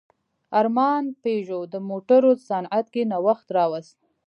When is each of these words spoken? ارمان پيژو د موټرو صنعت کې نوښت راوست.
ارمان 0.59 1.03
پيژو 1.23 1.61
د 1.73 1.75
موټرو 1.89 2.31
صنعت 2.49 2.85
کې 2.93 3.03
نوښت 3.11 3.47
راوست. 3.57 3.97